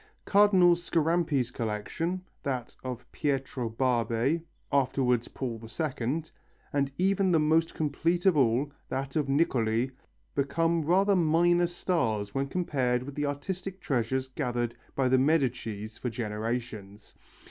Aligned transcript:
Cardinal 0.25 0.75
Scarampi's 0.75 1.51
collection, 1.51 2.23
that 2.41 2.75
of 2.83 3.05
Pietro 3.11 3.69
Barbe, 3.69 4.41
afterwards 4.71 5.27
Paul 5.27 5.61
II, 5.61 6.23
and 6.73 6.91
even 6.97 7.31
the 7.31 7.39
most 7.39 7.75
complete 7.75 8.25
of 8.25 8.35
all, 8.35 8.71
that 8.89 9.15
of 9.15 9.29
Niccoli, 9.29 9.91
become 10.33 10.81
rather 10.81 11.15
minor 11.15 11.67
stars 11.67 12.33
when 12.33 12.47
compared 12.47 13.03
with 13.03 13.13
the 13.13 13.27
artistic 13.27 13.79
treasures 13.79 14.27
gathered 14.27 14.73
by 14.95 15.07
the 15.07 15.19
Medicis 15.19 15.99
for 15.99 16.09
generations. 16.09 17.13